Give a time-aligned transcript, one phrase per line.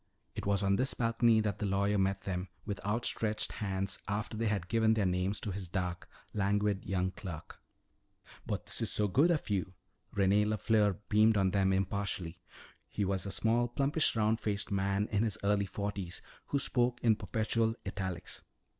[0.33, 4.47] It was on this balcony that the lawyer met them with outstretched hands after they
[4.47, 7.59] had given their names to his dark, languid young clerk.
[8.47, 9.75] "But this is good of you!"
[10.15, 12.39] René LeFleur beamed on them impartially.
[12.89, 17.15] He was a small, plumpish, round faced man in his early forties, who spoke in
[17.15, 18.41] perpetual italics.